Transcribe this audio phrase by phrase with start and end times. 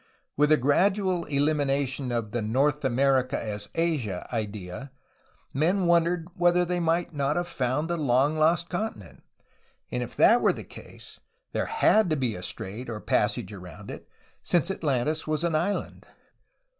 [0.35, 4.91] With the gradual elimination of the North America as Asia idea,
[5.53, 9.21] men wondered whether they might not have found the long lost continent,
[9.91, 11.19] and if that were the case,
[11.51, 14.09] there had to be a strait or a passage around it,
[14.41, 16.07] since Atlantis was an island.